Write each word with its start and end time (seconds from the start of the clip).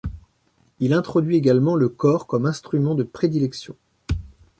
Il 0.79 0.95
introduit 0.95 1.35
également 1.35 1.75
le 1.75 1.87
cor 1.87 2.25
comme 2.25 2.47
instrument 2.47 2.95
de 2.95 3.03
prédilection. 3.03 3.75